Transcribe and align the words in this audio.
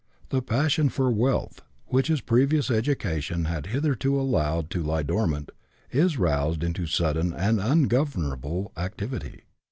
The 0.29 0.41
passion 0.41 0.89
for 0.89 1.11
wealth, 1.11 1.61
which 1.85 2.07
his 2.07 2.21
previous 2.21 2.71
education 2.71 3.45
has 3.45 3.65
hitherto 3.67 4.19
allowed 4.19 4.71
to 4.71 4.81
lie 4.81 5.03
dormant, 5.03 5.51
is 5.91 6.17
roused 6.17 6.63
into 6.63 6.87
sudden 6.87 7.33
and 7.35 7.59
ungovernable 7.61 8.71
activity. 8.75 9.43